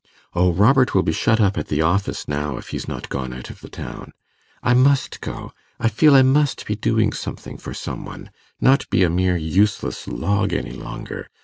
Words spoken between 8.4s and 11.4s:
not be a mere useless log any longer.